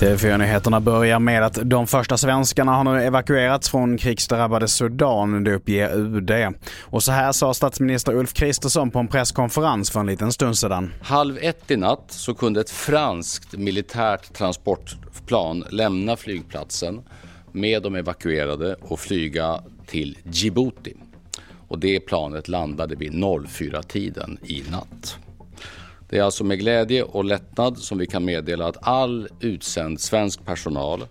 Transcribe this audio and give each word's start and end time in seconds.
TV4-nyheterna 0.00 0.80
börjar 0.80 1.18
med 1.18 1.42
att 1.42 1.58
de 1.62 1.86
första 1.86 2.16
svenskarna 2.16 2.72
har 2.72 2.84
nu 2.84 3.02
evakuerats 3.02 3.70
från 3.70 3.98
krigsdrabbade 3.98 4.68
Sudan, 4.68 5.44
det 5.44 5.54
uppger 5.54 5.96
UD. 5.96 6.30
Och 6.80 7.02
så 7.02 7.12
här 7.12 7.32
sa 7.32 7.54
statsminister 7.54 8.14
Ulf 8.14 8.32
Kristersson 8.32 8.90
på 8.90 8.98
en 8.98 9.08
presskonferens 9.08 9.90
för 9.90 10.00
en 10.00 10.06
liten 10.06 10.32
stund 10.32 10.58
sedan. 10.58 10.92
Halv 11.02 11.38
ett 11.38 11.70
i 11.70 11.76
natt 11.76 12.04
så 12.06 12.34
kunde 12.34 12.60
ett 12.60 12.70
franskt 12.70 13.52
militärt 13.52 14.32
transportplan 14.32 15.64
lämna 15.70 16.16
flygplatsen 16.16 17.02
med 17.52 17.82
de 17.82 17.94
evakuerade 17.94 18.76
och 18.80 19.00
flyga 19.00 19.60
till 19.86 20.18
Djibouti. 20.24 20.94
Och 21.68 21.78
det 21.78 22.00
planet 22.00 22.48
landade 22.48 22.94
vid 22.94 23.12
04-tiden 23.12 24.38
i 24.42 24.62
natt. 24.70 25.18
Det 26.08 26.18
är 26.18 26.22
alltså 26.22 26.44
med 26.44 26.58
glädje 26.58 27.02
och 27.02 27.24
lättnad 27.24 27.78
som 27.78 27.98
vi 27.98 28.06
kan 28.06 28.24
meddela 28.24 28.66
att 28.66 28.76
all 28.80 29.28
utsänd 29.40 30.00
svensk 30.00 30.44
personal 30.44 31.04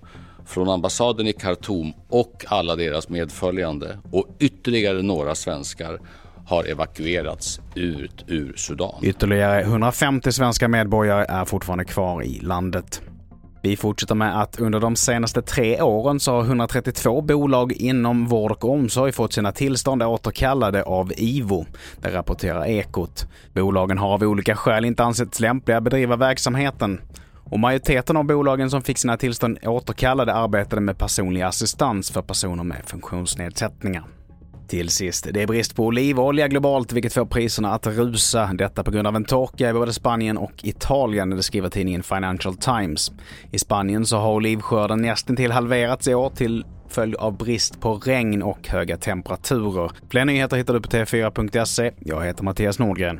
från 0.45 0.69
ambassaden 0.69 1.27
i 1.27 1.33
Khartoum 1.33 1.93
och 2.09 2.45
alla 2.47 2.75
deras 2.75 3.09
medföljande 3.09 3.97
och 4.11 4.27
ytterligare 4.39 5.01
några 5.01 5.35
svenskar 5.35 5.99
har 6.47 6.63
evakuerats 6.63 7.59
ut 7.75 8.25
ur 8.27 8.53
Sudan. 8.55 8.95
Ytterligare 9.01 9.61
150 9.61 10.31
svenska 10.31 10.67
medborgare 10.67 11.25
är 11.29 11.45
fortfarande 11.45 11.85
kvar 11.85 12.23
i 12.23 12.39
landet. 12.39 13.01
Vi 13.65 13.77
fortsätter 13.77 14.15
med 14.15 14.41
att 14.41 14.59
under 14.59 14.79
de 14.79 14.95
senaste 14.95 15.41
tre 15.41 15.81
åren 15.81 16.19
så 16.19 16.31
har 16.31 16.43
132 16.43 17.21
bolag 17.21 17.73
inom 17.73 18.25
vård 18.25 18.51
och 18.51 18.63
omsorg 18.63 19.11
fått 19.11 19.33
sina 19.33 19.51
tillstånd 19.51 20.03
återkallade 20.03 20.83
av 20.83 21.11
IVO. 21.17 21.65
Det 22.01 22.13
rapporterar 22.13 22.65
Ekot. 22.65 23.27
Bolagen 23.53 23.97
har 23.97 24.13
av 24.13 24.23
olika 24.23 24.55
skäl 24.55 24.85
inte 24.85 25.03
ansetts 25.03 25.39
lämpliga 25.39 25.77
att 25.77 25.83
bedriva 25.83 26.15
verksamheten. 26.15 27.01
Och 27.43 27.59
majoriteten 27.59 28.17
av 28.17 28.23
bolagen 28.23 28.69
som 28.69 28.81
fick 28.81 28.97
sina 28.97 29.17
tillstånd 29.17 29.57
återkallade 29.63 30.33
arbetade 30.33 30.81
med 30.81 30.97
personlig 30.97 31.41
assistans 31.41 32.11
för 32.11 32.21
personer 32.21 32.63
med 32.63 32.81
funktionsnedsättningar. 32.85 34.03
Till 34.67 34.89
sist, 34.89 35.27
det 35.33 35.41
är 35.41 35.47
brist 35.47 35.75
på 35.75 35.85
olivolja 35.85 36.47
globalt 36.47 36.93
vilket 36.93 37.13
får 37.13 37.25
priserna 37.25 37.73
att 37.73 37.87
rusa. 37.87 38.49
Detta 38.53 38.83
på 38.83 38.91
grund 38.91 39.07
av 39.07 39.15
en 39.15 39.25
torka 39.25 39.69
i 39.69 39.73
både 39.73 39.93
Spanien 39.93 40.37
och 40.37 40.53
Italien, 40.63 41.29
det 41.29 41.43
skriver 41.43 41.69
tidningen 41.69 42.03
Financial 42.03 42.55
Times. 42.55 43.11
I 43.51 43.59
Spanien 43.59 44.05
så 44.05 44.17
har 44.17 44.31
olivskörden 44.31 45.01
nästan 45.01 45.35
till 45.35 45.51
halverats 45.51 46.07
i 46.07 46.13
år 46.13 46.29
till 46.29 46.65
följd 46.89 47.15
av 47.15 47.37
brist 47.37 47.81
på 47.81 47.95
regn 47.95 48.43
och 48.43 48.67
höga 48.67 48.97
temperaturer. 48.97 49.91
Fler 50.09 50.25
nyheter 50.25 50.57
hittar 50.57 50.73
du 50.73 50.81
på 50.81 50.89
tv4.se. 50.89 51.91
Jag 51.99 52.25
heter 52.25 52.43
Mattias 52.43 52.79
Nordgren. 52.79 53.19